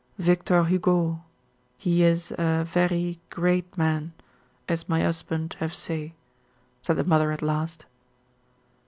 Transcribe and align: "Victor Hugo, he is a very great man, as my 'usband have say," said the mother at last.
"Victor 0.17 0.63
Hugo, 0.63 1.23
he 1.77 2.01
is 2.03 2.31
a 2.31 2.65
very 2.67 3.19
great 3.29 3.77
man, 3.77 4.13
as 4.67 4.89
my 4.89 5.01
'usband 5.01 5.53
have 5.59 5.75
say," 5.75 6.15
said 6.81 6.97
the 6.97 7.03
mother 7.03 7.31
at 7.31 7.43
last. 7.43 7.85